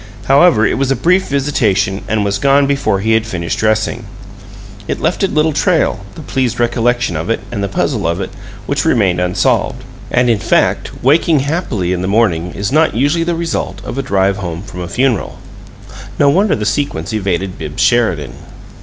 However, 0.25 0.65
it 0.65 0.79
was 0.79 0.89
a 0.89 0.95
brief 0.95 1.27
visitation 1.27 2.01
and 2.07 2.25
was 2.25 2.39
gone 2.39 2.65
before 2.65 3.01
he 3.01 3.11
had 3.11 3.27
finished 3.27 3.59
dressing. 3.59 4.05
It 4.87 4.99
left 4.99 5.21
a 5.21 5.27
little 5.27 5.53
trail, 5.53 6.03
the 6.15 6.23
pleased 6.23 6.59
recollection 6.59 7.15
of 7.15 7.29
it 7.29 7.39
and 7.51 7.63
the 7.63 7.67
puzzle 7.69 8.07
of 8.07 8.19
it, 8.19 8.31
which 8.65 8.83
remained 8.83 9.19
unsolved. 9.21 9.83
And, 10.09 10.27
in 10.27 10.39
fact, 10.39 11.03
waking 11.03 11.41
happily 11.41 11.93
in 11.93 12.01
the 12.01 12.07
morning 12.07 12.51
is 12.55 12.71
not 12.71 12.95
usually 12.95 13.23
the 13.23 13.35
result 13.35 13.79
of 13.85 13.99
a 13.99 14.01
drive 14.01 14.37
home 14.37 14.63
from 14.63 14.81
a 14.81 14.87
funeral. 14.87 15.37
No 16.17 16.31
wonder 16.31 16.55
the 16.55 16.65
sequence 16.65 17.13
evaded 17.13 17.59
Bibbs 17.59 17.83
Sheridan! 17.83 18.33